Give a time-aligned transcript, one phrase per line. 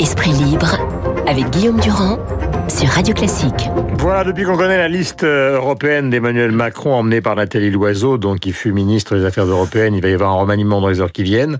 [0.00, 0.76] Esprit libre
[1.28, 2.18] avec Guillaume Durand
[2.66, 3.70] sur Radio Classique.
[3.98, 8.40] Voilà, depuis qu'on connaît la liste euh, européenne d'Emmanuel Macron emmenée par Nathalie Loiseau, donc
[8.40, 11.12] qui fut ministre des Affaires européennes, il va y avoir un remaniement dans les heures
[11.12, 11.58] qui viennent.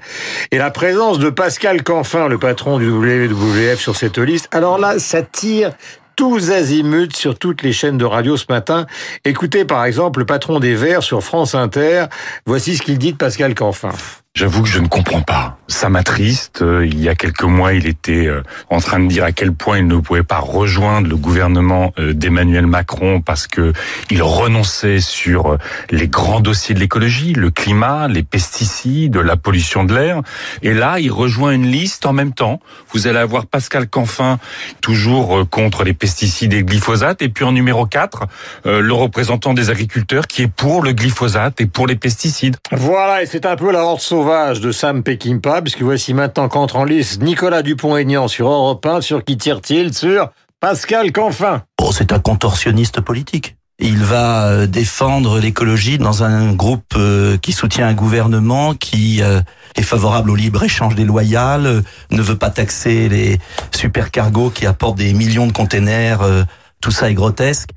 [0.50, 4.98] Et la présence de Pascal Canfin, le patron du WWF sur cette liste, alors là,
[4.98, 5.70] ça tire
[6.16, 8.86] tous azimuts sur toutes les chaînes de radio ce matin.
[9.24, 12.06] Écoutez par exemple le patron des Verts sur France Inter.
[12.46, 13.92] Voici ce qu'il dit de Pascal Canfin.
[14.36, 15.58] J'avoue que je ne comprends pas.
[15.66, 16.62] Ça m'attriste.
[16.62, 19.52] Euh, il y a quelques mois, il était euh, en train de dire à quel
[19.52, 23.72] point il ne pouvait pas rejoindre le gouvernement euh, d'Emmanuel Macron parce que
[24.08, 25.58] il renonçait sur
[25.90, 30.22] les grands dossiers de l'écologie, le climat, les pesticides, la pollution de l'air.
[30.62, 32.60] Et là, il rejoint une liste en même temps.
[32.92, 34.38] Vous allez avoir Pascal Canfin,
[34.80, 37.20] toujours contre les pesticides et le glyphosate.
[37.22, 38.26] Et puis en numéro 4,
[38.64, 42.56] le représentant des agriculteurs qui est pour le glyphosate et pour les pesticides.
[42.72, 46.84] Voilà, et c'est un peu la horde de Sam Peckinpah, puisque voici maintenant qu'entre en
[46.84, 49.94] liste Nicolas Dupont-Aignan sur Europe 1, sur qui tire-t-il?
[49.94, 51.62] Sur Pascal Canfin.
[51.80, 53.56] Oh, c'est un contorsionniste politique.
[53.78, 59.40] Il va euh, défendre l'écologie dans un groupe euh, qui soutient un gouvernement qui euh,
[59.74, 63.38] est favorable au libre-échange déloyal, ne veut pas taxer les
[63.74, 66.20] supercargos qui apportent des millions de containers.
[66.82, 67.70] Tout ça est grotesque.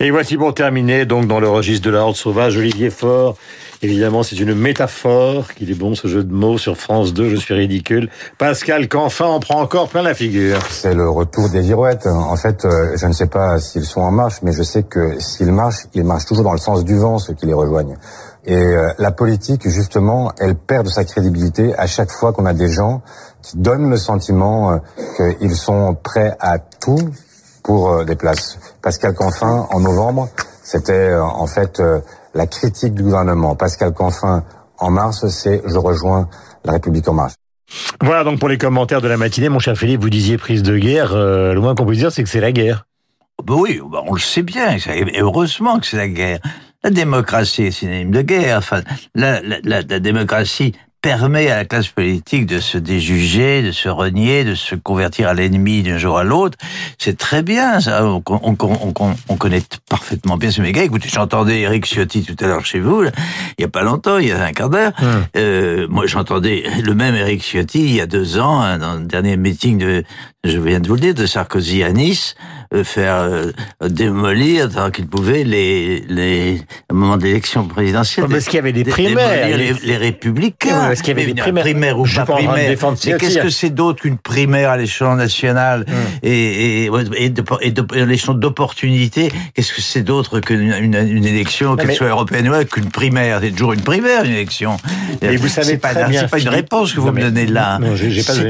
[0.00, 3.36] Et voici pour terminer, donc dans le registre de la horde sauvage, Olivier Faure.
[3.84, 7.36] Évidemment, c'est une métaphore, qu'il est bon ce jeu de mots sur France 2, je
[7.36, 8.08] suis ridicule.
[8.38, 10.60] Pascal Canfin en prend encore plein la figure.
[10.70, 12.06] C'est le retour des girouettes.
[12.06, 15.18] En fait, euh, je ne sais pas s'ils sont en marche, mais je sais que
[15.18, 17.96] s'ils marchent, ils marchent toujours dans le sens du vent, ceux qui les rejoignent.
[18.44, 22.54] Et euh, la politique, justement, elle perd de sa crédibilité à chaque fois qu'on a
[22.54, 23.02] des gens
[23.42, 24.80] qui donnent le sentiment
[25.18, 27.10] euh, qu'ils sont prêts à tout
[27.62, 28.58] pour des places.
[28.82, 30.28] Pascal Canfin, en novembre,
[30.62, 31.80] c'était en fait
[32.34, 33.54] la critique du gouvernement.
[33.54, 34.44] Pascal Canfin,
[34.78, 36.28] en mars, c'est je rejoins
[36.64, 37.34] la République en marche.
[38.00, 40.76] Voilà donc pour les commentaires de la matinée, mon cher Philippe, vous disiez prise de
[40.76, 41.14] guerre.
[41.14, 42.86] Euh, le moins qu'on puisse dire, c'est que c'est la guerre.
[43.44, 44.76] Ben oui, ben on le sait bien.
[44.76, 46.38] Et heureusement que c'est la guerre.
[46.84, 48.58] La démocratie est synonyme de guerre.
[48.58, 48.82] Enfin,
[49.14, 53.88] la, la, la, la démocratie permet à la classe politique de se déjuger, de se
[53.88, 56.56] renier, de se convertir à l'ennemi d'un jour à l'autre.
[56.96, 58.06] C'est très bien, ça.
[58.06, 60.82] On, on, on, on, connaît parfaitement bien ce méga.
[60.84, 64.28] Écoutez, j'entendais Eric Ciotti tout à l'heure chez vous, il y a pas longtemps, il
[64.28, 64.92] y a un quart d'heure.
[65.36, 69.04] Euh, moi, j'entendais le même Eric Ciotti il y a deux ans, hein, dans le
[69.04, 70.04] dernier meeting de,
[70.44, 72.34] je viens de vous le dire, de Sarkozy à Nice,
[72.74, 73.52] euh, faire euh,
[73.88, 76.60] démolir tant qu'il pouvait les, les
[76.90, 78.26] au moment de l'élection présidentielle.
[78.28, 79.56] Parce qu'il y avait des primaires.
[79.56, 80.88] Les, les, républicains.
[80.88, 81.62] parce qu'il y avait des primaires.
[81.62, 82.54] Primaire ou pas primaire.
[82.56, 85.94] Mais qu'est-ce que c'est d'autre qu'une primaire à l'échelon national hum.
[86.24, 91.24] et, et, et, de, et de, l'échelon d'opportunité Qu'est-ce que c'est d'autre qu'une une, une,
[91.24, 93.38] élection, qu'elle soit européenne ou qu'une primaire?
[93.42, 94.76] C'est toujours une primaire, une élection.
[95.20, 95.90] Et vous savez pas.
[96.10, 97.78] C'est pas une réponse que vous me donnez là.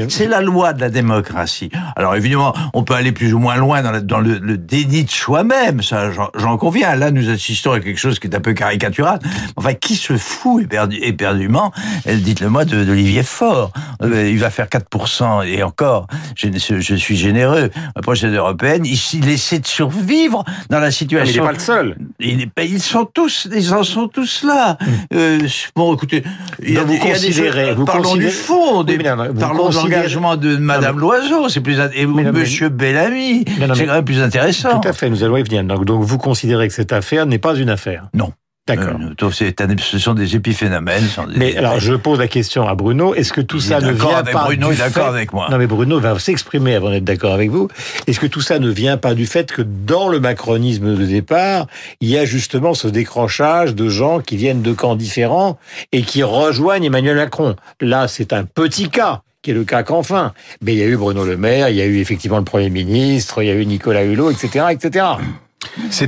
[0.09, 1.69] C'est la loi de la démocratie.
[1.95, 5.11] Alors évidemment, on peut aller plus ou moins loin dans, dans le, le, déni de
[5.11, 6.95] soi-même, ça j'en conviens.
[6.95, 9.19] Là, nous assistons à quelque chose qui est un peu caricatural.
[9.55, 11.71] Enfin, qui se fout éperdu, éperdument
[12.05, 13.71] Dites-le moi d'Olivier Faure.
[14.01, 17.69] Euh, il va faire 4% et encore, je, je suis généreux.
[17.95, 21.33] La prochaine européenne, il, essaie de survivre dans la situation.
[21.33, 21.97] il n'est pas le seul.
[22.19, 24.77] Il ils sont tous, ils en sont tous là.
[24.79, 24.85] Mmh.
[25.13, 25.39] Euh,
[25.75, 26.23] bon, écoutez,
[26.61, 30.57] il y a, vous considérez, vous parlons considérez, du fond, des, parlons de l'engagement de
[30.57, 34.79] Madame Loiseau, c'est plus et mais Monsieur Bellamy, c'est quand même plus intéressant.
[34.79, 35.63] Tout à fait, nous allons y venir.
[35.63, 38.09] Donc, donc vous considérez que cette affaire n'est pas une affaire?
[38.13, 38.31] Non.
[38.65, 38.97] D'accord.
[38.97, 41.03] Euh, ce sont des épiphénomènes.
[41.03, 43.13] Des mais alors, je pose la question à Bruno.
[43.13, 45.49] Est-ce que tout ça ne vient avec pas Bruno du est d'accord avec moi.
[45.51, 47.67] Non, mais Bruno va s'exprimer avant d'être d'accord avec vous.
[48.07, 51.67] Est-ce que tout ça ne vient pas du fait que dans le macronisme de départ,
[51.99, 55.59] il y a justement ce décrochage de gens qui viennent de camps différents
[55.91, 57.57] et qui rejoignent Emmanuel Macron?
[57.81, 60.33] Là, c'est un petit cas qui est le cas qu'enfin.
[60.61, 62.71] Mais il y a eu Bruno Le Maire, il y a eu effectivement le Premier
[62.71, 65.05] ministre, il y a eu Nicolas Hulot, etc., etc.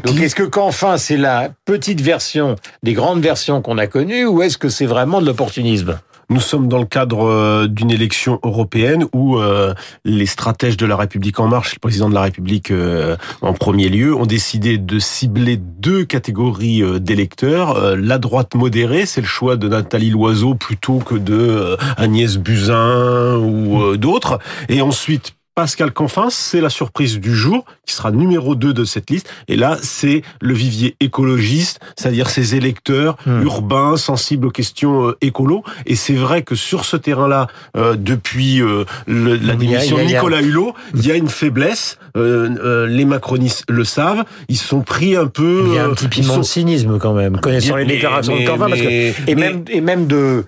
[0.03, 4.41] Donc est-ce que qu'enfin c'est la petite version des grandes versions qu'on a connues ou
[4.41, 5.99] est-ce que c'est vraiment de l'opportunisme?
[6.29, 9.73] Nous sommes dans le cadre euh, d'une élection européenne où euh,
[10.03, 13.89] les stratèges de la République en marche, le président de la République euh, en premier
[13.89, 17.95] lieu, ont décidé de cibler deux catégories d'électeurs.
[17.95, 23.97] La droite modérée, c'est le choix de Nathalie Loiseau plutôt que de Agnès Buzyn ou
[23.97, 24.39] d'autres.
[24.69, 29.09] Et ensuite, Pascal Canfin, c'est la surprise du jour, qui sera numéro 2 de cette
[29.09, 29.29] liste.
[29.47, 33.41] Et là, c'est le vivier écologiste, c'est-à-dire ces électeurs Hmm.
[33.43, 35.63] urbains, sensibles aux questions euh, écolo.
[35.85, 37.47] Et c'est vrai que sur ce terrain-là,
[37.77, 41.97] euh, depuis euh, le- la a- démission de Nicolas Hulot, il y a une faiblesse.
[42.17, 44.25] Euh, euh, les macronistes le savent.
[44.49, 45.63] Ils sont pris un peu...
[45.67, 48.35] Il y a un petit piment sont- de cynisme quand même, connaissant les Mais- déclarations
[48.35, 50.43] mais- de Canfin, parce que et mais- même et même de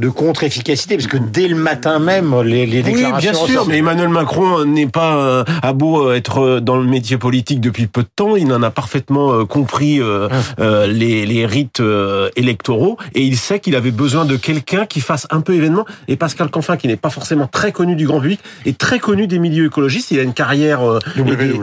[0.00, 3.32] de contre-efficacité, parce que dès le matin même, les, les Oui, déclarations.
[3.32, 6.84] bien sûr, mais Emmanuel Macron n'est pas euh, à beau euh, être euh, dans le
[6.86, 8.34] métier politique depuis peu de temps.
[8.36, 13.60] Il en a parfaitement compris euh, euh, les, les rites euh, électoraux et il sait
[13.60, 15.84] qu'il avait besoin de quelqu'un qui fasse un peu événement.
[16.08, 19.26] Et Pascal Canfin, qui n'est pas forcément très connu du grand public, est très connu
[19.26, 20.10] des milieux écologistes.
[20.12, 20.80] Il a une carrière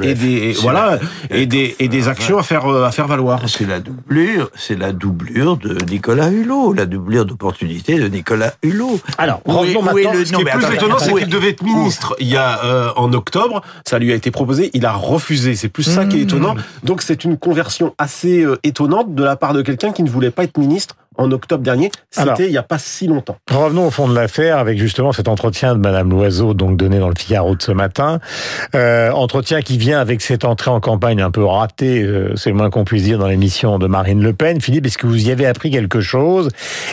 [0.03, 0.99] et des, voilà
[1.31, 3.41] et des et des actions à faire à faire valoir.
[3.47, 8.26] C'est la doublure, c'est la doublure de Nicolas Hulot, la doublure d'opportunité de Nicolas
[8.63, 8.99] Hulot.
[9.17, 10.11] Alors, Où est- revenons où maintenant.
[10.11, 12.37] est le- Ce qui est plus attends, étonnant, c'est qu'il devait être ministre il y
[12.37, 13.61] a euh, en octobre.
[13.85, 15.55] Ça lui a été proposé, il a refusé.
[15.55, 16.55] C'est plus ça qui est étonnant.
[16.83, 20.31] Donc c'est une conversion assez euh, étonnante de la part de quelqu'un qui ne voulait
[20.31, 21.91] pas être ministre en octobre dernier.
[22.11, 23.37] C'était il y a pas si longtemps.
[23.51, 27.09] Revenons au fond de l'affaire avec justement cet entretien de Madame Loiseau, donc donné dans
[27.09, 28.19] le Figaro de ce matin.
[28.75, 32.55] Euh, entretien qui vient avec cette entrée en campagne un peu ratée, euh, c'est le
[32.55, 34.61] moins qu'on puisse dire, dans l'émission de Marine Le Pen.
[34.61, 36.49] Philippe, est-ce que vous y avez appris quelque chose?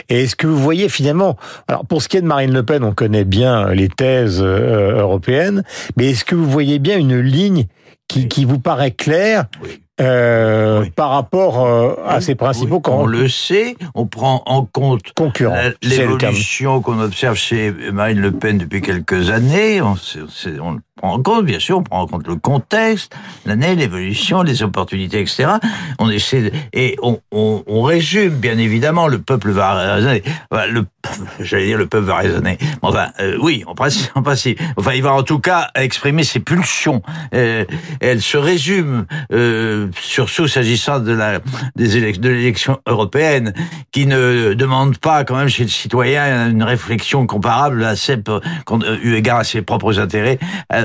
[0.09, 1.37] Et est-ce que vous voyez finalement,
[1.69, 5.01] alors pour ce qui est de Marine Le Pen, on connaît bien les thèses euh,
[5.01, 5.63] européennes,
[5.97, 7.67] mais est-ce que vous voyez bien une ligne
[8.09, 9.47] qui, qui vous paraît claire?
[9.63, 9.84] Oui.
[10.01, 10.91] Euh, Oui.
[10.91, 15.01] par rapport euh, à ses principaux Oui, con- On le sait, on prend en compte
[15.83, 19.81] l'évolution qu'on observe chez Marine Le Pen depuis quelques années.
[19.83, 23.15] On, le prend en compte, bien sûr, on prend en compte le contexte,
[23.47, 25.47] l'année, l'évolution, les opportunités, etc.
[25.99, 30.23] On essaie de- et on, on, on résume, bien évidemment, le peuple va raisonner.
[30.51, 30.87] Enfin, le,
[31.41, 32.59] j'allais dire le peuple va raisonner.
[32.83, 34.61] Enfin, euh, oui, en principe, en principe.
[34.77, 37.03] Enfin, il va en tout cas exprimer ses pulsions.
[37.35, 37.65] Euh,
[38.01, 39.07] elle se résume,
[40.01, 41.13] surtout s'agissant de
[41.77, 43.53] des de l'élection européenne,
[43.93, 47.97] qui ne demande pas quand même chez le citoyen une réflexion comparable à
[48.65, 50.39] qu'on- euh, eu égard à ses propres intérêts,
[50.71, 50.83] à,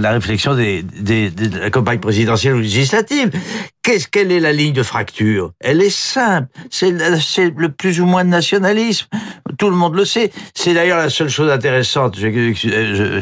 [0.00, 3.30] la réflexion des, des, des- de la campagne présidentielle ou législative.
[3.82, 5.52] Qu'est-ce quelle est la ligne de fracture?
[5.58, 6.48] Elle est simple.
[6.70, 9.06] C'est le plus ou moins de nationalisme.
[9.58, 10.30] Tout le monde le sait.
[10.54, 12.16] C'est d'ailleurs la seule chose intéressante.
[12.18, 13.20] Je, je, je-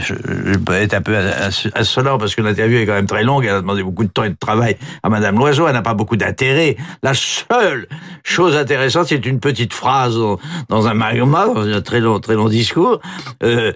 [0.52, 3.44] je- peux être un peu ins- insolent parce que l'interview est quand même très longue.
[3.44, 5.66] Elle a demandé beaucoup de temps et de travail à Madame Loiseau.
[5.69, 6.76] Elle n'a pas beaucoup d'intérêt.
[7.05, 7.87] La seule
[8.25, 10.38] chose intéressante, c'est une petite phrase dans,
[10.69, 13.00] dans un magma, dans un très long, très long discours.
[13.44, 13.72] Euh,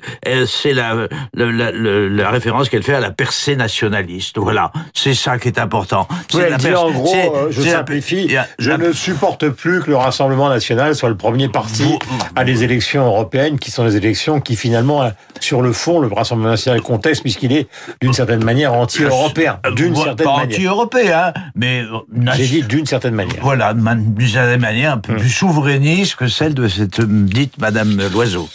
[0.47, 4.39] c'est la, la, la, référence qu'elle fait à la percée nationaliste.
[4.39, 4.73] Voilà.
[4.95, 6.09] C'est ça qui est important.
[6.31, 10.95] C'est la en gros, euh, je simplifie, je ne supporte plus que le Rassemblement national
[10.95, 11.99] soit le premier parti
[12.37, 16.09] à des élections européennes, qui sont des élections qui finalement, euh, sur le fond, le
[16.09, 17.69] Rassemblement national conteste puisqu'il est
[18.01, 20.57] d'une certaine manière anti-européen, d'une Euh, certaine pas manière.
[20.57, 23.41] anti-européen, mais euh, J'ai dit d'une certaine manière.
[23.43, 28.49] Voilà, d'une certaine manière, un peu plus souverainiste que celle de cette dite Madame Loiseau.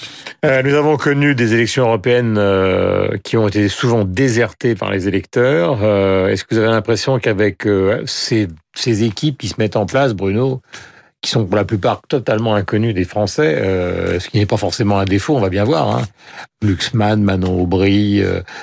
[0.45, 5.07] Euh, nous avons connu des élections européennes euh, qui ont été souvent désertées par les
[5.07, 5.79] électeurs.
[5.81, 9.87] Euh, Est-ce que vous avez l'impression qu'avec euh, ces, ces équipes qui se mettent en
[9.87, 10.61] place, Bruno,
[11.21, 14.99] qui sont pour la plupart totalement inconnues des Français, euh, ce qui n'est pas forcément
[14.99, 15.89] un défaut, on va bien voir.
[15.97, 16.03] Hein.
[16.61, 18.21] Luxman, Manon Aubry,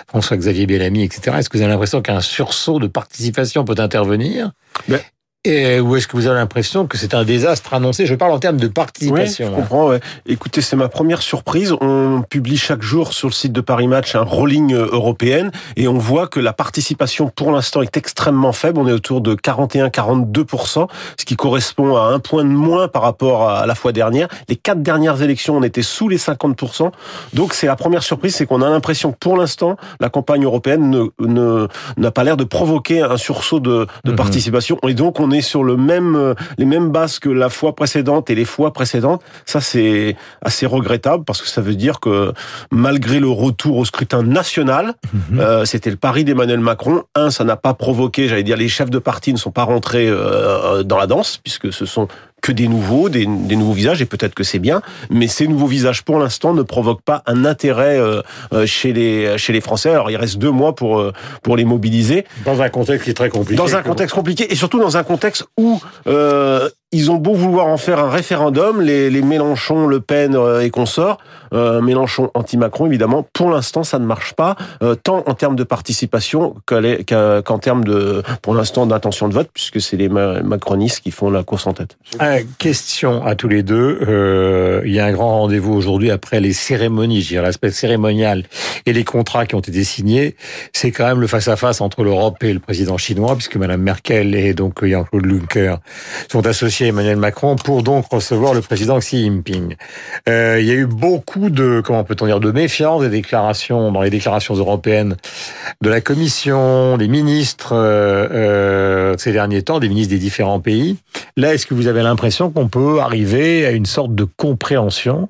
[0.09, 1.37] François-Xavier Bellamy, etc.
[1.38, 4.53] Est-ce que vous avez l'impression qu'un sursaut de participation peut intervenir?
[4.88, 5.00] Ben-
[5.46, 8.06] Et, Ou est-ce que vous avez l'impression que c'est un désastre annoncé?
[8.06, 9.49] Je parle en termes de Oui, participation.
[9.49, 9.56] je hein.
[9.56, 9.88] comprends.
[9.88, 10.00] ouais.
[10.26, 11.75] Écoutez, c'est ma première surprise.
[11.82, 15.87] On publie chaque jour sur le site de Paris Match un rolling euh, européenne et
[15.87, 18.79] on voit que la participation pour l'instant est extrêmement faible.
[18.81, 20.88] On est autour de 41-42%,
[21.19, 24.29] ce qui correspond à un point de moins par rapport à la fois dernière.
[24.49, 26.90] Les quatre dernières élections, on était sous les 50%.
[27.35, 30.88] Donc c'est la première surprise, c'est qu'on a l'impression que pour l'instant, la campagne européenne
[30.90, 34.16] ne ne- n'a pas l'air de provoquer un sursaut de, de Mhm.
[34.16, 34.78] participation.
[34.88, 38.31] Et donc on est sur le même, euh, les mêmes bases que la fois précédente
[38.31, 39.23] et les fois précédentes.
[39.45, 42.33] Ça, c'est assez regrettable parce que ça veut dire que
[42.71, 45.41] malgré le retour au scrutin national, Mhm.
[45.41, 47.03] euh, c'était le pari d'Emmanuel Macron.
[47.14, 50.09] Un, ça n'a pas provoqué, j'allais dire, les chefs de parti ne sont pas rentrés
[50.09, 52.09] euh, dans la danse puisque ce sont
[52.45, 55.67] que des nouveaux, des, des nouveaux visages, et peut-être que c'est bien, mais ces nouveaux
[55.67, 58.21] visages, pour l'instant, ne provoquent pas un intérêt euh,
[58.53, 59.89] euh, chez les chez les Français.
[59.91, 63.15] Alors, il reste deux mois pour euh, pour les mobiliser, Dans un contexte qui est
[63.15, 63.57] très compliqué.
[63.57, 67.67] dans un contexte compliqué, et surtout dans un contexte où euh, ils ont beau vouloir
[67.67, 71.19] en faire un référendum, les, les Mélenchon, Le Pen euh, et consorts,
[71.53, 75.65] euh, Mélenchon anti-Macron évidemment, pour l'instant ça ne marche pas, euh, tant en termes de
[75.65, 81.31] participation qu'en termes de, pour l'instant, d'intention de vote, puisque c'est les macronistes qui font
[81.31, 81.97] la course en tête.
[82.59, 84.83] question à tous les deux.
[84.85, 88.45] Il y a un grand rendez-vous aujourd'hui après les cérémonies, je l'aspect cérémonial
[88.87, 90.37] et les contrats qui ont été signés.
[90.73, 94.55] C'est quand même le face-à-face entre l'Europe et le président chinois, puisque Mme Merkel et
[94.55, 95.77] donc Jean-Claude Juncker
[96.31, 99.76] sont associés Emmanuel Macron pour donc recevoir le président Xi Jinping.
[100.29, 104.03] Euh, il y a eu beaucoup de, comment peut-on dire, de méfiance des déclarations, dans
[104.03, 105.17] les déclarations européennes
[105.81, 110.97] de la Commission, des ministres euh, euh, ces derniers temps, des ministres des différents pays.
[111.37, 115.29] Là, est-ce que vous avez l'impression qu'on peut arriver à une sorte de compréhension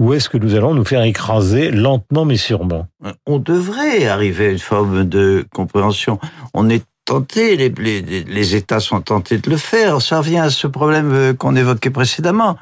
[0.00, 2.88] ou est-ce que nous allons nous faire écraser lentement mais sûrement?
[3.26, 6.18] On devrait arriver à une forme de compréhension.
[6.52, 7.68] On est tenté, les,
[8.22, 10.00] les, États sont tentés de le faire.
[10.00, 12.56] Ça revient à ce problème euh, qu'on évoquait précédemment.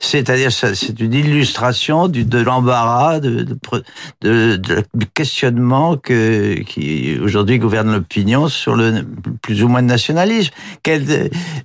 [0.00, 3.46] C'est-à-dire, c'est une illustration de l'embarras, de,
[5.14, 9.04] questionnement que, qui aujourd'hui gouverne l'opinion sur le
[9.42, 10.52] plus ou moins de nationalisme.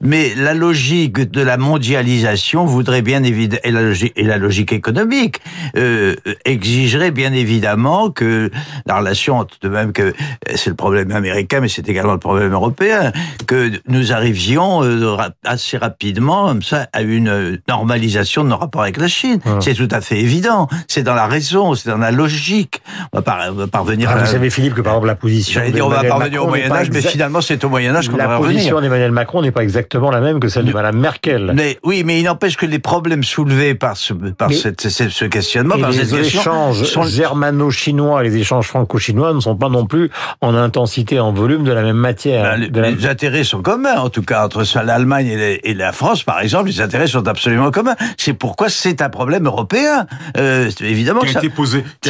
[0.01, 4.74] Mais la logique de la mondialisation voudrait bien évidemment, et la logique, et la logique
[4.74, 5.39] économique,
[5.77, 8.51] euh, exigerait bien évidemment que
[8.86, 10.13] la relation, de même que
[10.55, 13.12] c'est le problème américain, mais c'est également le problème européen,
[13.45, 18.97] que nous arrivions euh, assez rapidement comme ça à une normalisation de nos rapports avec
[18.97, 19.39] la Chine.
[19.59, 20.67] C'est tout à fait évident.
[20.88, 22.81] C'est dans la raison, c'est dans la logique.
[23.13, 24.09] On va, parvenir.
[24.12, 25.59] Ah, vous savez Philippe que par exemple la position.
[25.59, 28.17] J'allais dire on va parvenir au Moyen Âge, mais finalement c'est au Moyen Âge qu'on
[28.17, 28.47] va revenir.
[28.47, 31.53] La position d'Emmanuel Macron n'est pas exactement la même que celle de Madame Merkel.
[31.55, 35.77] Mais oui, mais il n'empêche que les problèmes soulevés par ce par cette, ce questionnement,
[35.77, 40.09] par les échanges germano-chinois, les échanges franco-chinois ne sont pas non plus
[40.41, 42.57] en intensité, en volume de la même matière.
[42.71, 45.27] Ben, les, intérêts sont communs, en tout cas, entre l'Allemagne
[45.63, 47.95] et, la France, par exemple, les intérêts sont absolument communs.
[48.17, 50.07] C'est pourquoi c'est un problème européen.
[50.37, 52.09] Euh, évidemment, qui a été posé, qui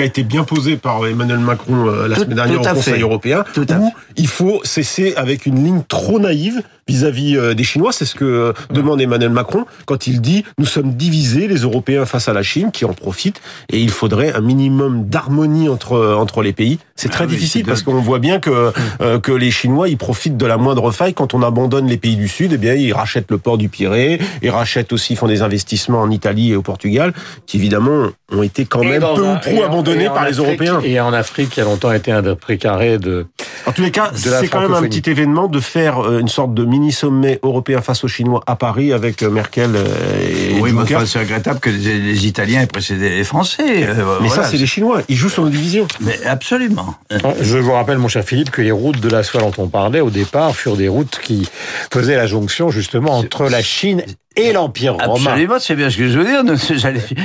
[0.00, 3.66] a, été bien posé par Emmanuel Macron euh, la semaine dernière au Conseil européen, tout
[3.72, 7.92] où il faut cesser avec une ligne trop naïve vis-à-vis euh, des Chinois.
[7.92, 12.06] C'est ce que euh, demande Emmanuel Macron quand il dit nous sommes divisés, les Européens
[12.06, 16.42] face à la Chine, qui en profitent, et il faudrait un minimum d'harmonie entre entre
[16.42, 16.78] les pays.
[16.96, 20.36] C'est très ah difficile parce qu'on voit bien que euh, que les Chinois ils profitent
[20.36, 22.52] de la moindre faille quand on abandonne les pays du Sud.
[22.52, 26.10] Eh bien, ils rachètent le port du Pirée, ils rachètent aussi, font des investissements en
[26.10, 27.14] Italie et au Portugal,
[27.46, 30.80] qui évidemment ont été quand même peu ou prou abandonnés par les Européens.
[30.84, 33.26] Et en Afrique, qui a longtemps été un des précarés de.
[33.66, 36.64] En tous les cas, c'est quand même un petit événement de faire une sorte de
[36.64, 41.18] mini-sommet européen face aux Chinois à Paris avec euh, Merkel euh, et Oui, mais c'est
[41.18, 43.86] regrettable que les, Italiens aient précédé les Français.
[43.86, 45.02] Euh, mais ça, c'est les Chinois.
[45.08, 45.86] Ils jouent sur nos divisions.
[46.00, 46.94] Mais absolument.
[47.40, 50.00] Je vous rappelle, mon cher Philippe, que les routes de la soie dont on parlait
[50.00, 51.48] au départ furent des routes qui
[51.92, 54.02] faisaient la jonction justement entre la Chine
[54.36, 55.30] et l'Empire romain.
[55.30, 56.42] Absolument, c'est bien ce que je veux dire.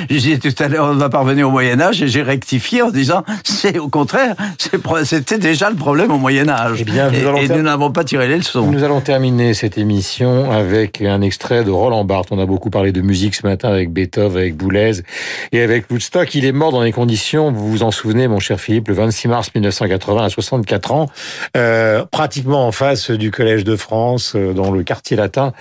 [0.09, 2.91] Je disais tout à l'heure, on va parvenir au Moyen Âge, et j'ai rectifié en
[2.91, 4.35] disant, c'est au contraire,
[5.03, 6.79] c'était déjà le problème au Moyen Âge.
[6.81, 8.69] Eh bien, et, nous n'avons pas tiré les leçons.
[8.69, 12.29] Nous allons terminer cette émission avec un extrait de Roland Barthes.
[12.31, 15.01] On a beaucoup parlé de musique ce matin avec Beethoven, avec Boulez
[15.51, 16.33] et avec Woodstock.
[16.35, 19.27] Il est mort dans les conditions, vous vous en souvenez, mon cher Philippe, le 26
[19.27, 21.07] mars 1980 à 64 ans,
[21.57, 25.53] euh, pratiquement en face du Collège de France, euh, dans le quartier latin,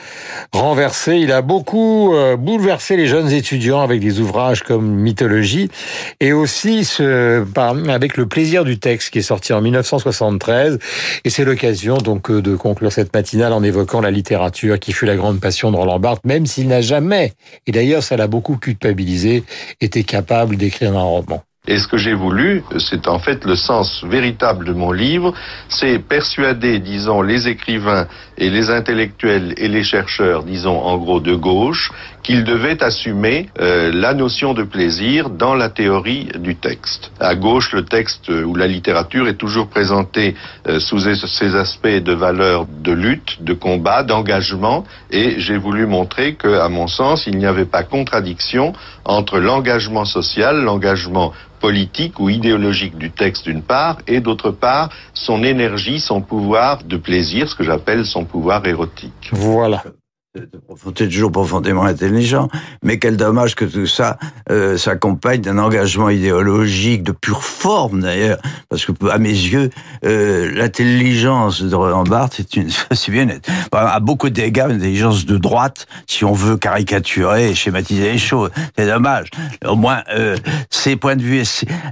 [0.53, 1.17] renversé.
[1.17, 5.71] Il a a beaucoup euh, bouleversé les jeunes étudiants avec des ouvrages comme Mythologie
[6.19, 7.47] et aussi ce,
[7.89, 10.79] avec le plaisir du texte qui est sorti en 1973.
[11.25, 15.07] Et c'est l'occasion donc euh, de conclure cette matinale en évoquant la littérature qui fut
[15.07, 17.33] la grande passion de Roland Barthes, même s'il n'a jamais,
[17.69, 19.45] et d'ailleurs ça l'a beaucoup culpabilisé,
[19.81, 21.45] été capable d'écrire un roman.
[21.69, 25.35] Et ce que j'ai voulu, c'est en fait le sens véritable de mon livre,
[25.69, 28.07] c'est persuader, disons, les écrivains
[28.39, 33.91] et les intellectuels et les chercheurs, disons en gros de gauche, qu'ils devaient assumer euh,
[33.93, 37.11] la notion de plaisir dans la théorie du texte.
[37.21, 40.35] À gauche, le texte ou la littérature est toujours présenté
[40.67, 46.35] euh, sous ses aspects de valeur de lutte, de combat, d'engagement, et j'ai voulu montrer
[46.35, 48.73] que, à mon sens, il n'y avait pas contradiction
[49.09, 55.43] entre l'engagement social, l'engagement politique ou idéologique du texte d'une part, et d'autre part son
[55.43, 59.31] énergie, son pouvoir de plaisir, ce que j'appelle son pouvoir érotique.
[59.33, 59.83] Voilà
[60.97, 62.49] c'est toujours profondément intelligent,
[62.83, 64.19] mais quel dommage que tout ça
[64.51, 69.71] euh, s'accompagne d'un engagement idéologique de pure forme d'ailleurs, parce que à mes yeux,
[70.05, 73.29] euh, l'intelligence de Roland Barthes une, c'est bien,
[73.73, 78.51] à beaucoup d'égards, une intelligence de droite, si on veut caricaturer schématiser les choses.
[78.77, 79.29] C'est dommage.
[79.67, 80.37] Au moins, euh,
[80.71, 81.43] ces points de vue,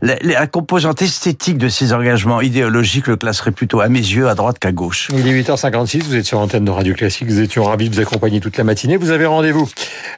[0.03, 4.59] la, composante esthétique de ces engagements idéologiques le classerait plutôt à mes yeux à droite
[4.59, 5.09] qu'à gauche.
[5.13, 8.01] Il est 8h56, vous êtes sur l'antenne de Radio Classique, vous étiez ravis de vous
[8.01, 8.97] accompagner toute la matinée.
[8.97, 9.69] Vous avez rendez-vous.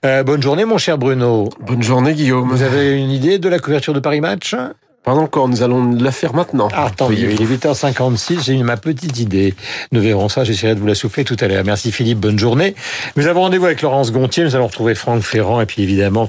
[0.05, 1.49] Euh, bonne journée, mon cher Bruno.
[1.61, 2.49] Bonne journée, Guillaume.
[2.51, 4.55] Vous avez une idée de la couverture de Paris Match?
[5.05, 6.69] Pas encore, nous allons la faire maintenant.
[6.75, 7.33] Ah, tant mieux.
[7.33, 9.55] Il est 8h56, j'ai eu ma petite idée.
[9.91, 11.65] Nous verrons ça, j'essaierai de vous la souffler tout à l'heure.
[11.65, 12.75] Merci Philippe, bonne journée.
[13.17, 16.29] Nous avons rendez-vous avec Laurence Gontier, nous allons retrouver Franck Ferrand et puis évidemment,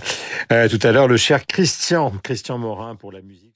[0.54, 3.49] euh, tout à l'heure, le cher Christian, Christian Morin pour la musique.